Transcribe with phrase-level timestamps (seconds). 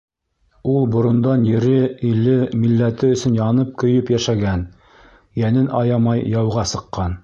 [0.75, 1.75] Ул борондан ере,
[2.13, 4.67] иле, милләте өсөн янып-көйөп йәшәгән,
[5.45, 7.19] йәнен аямай яуға сыҡҡан.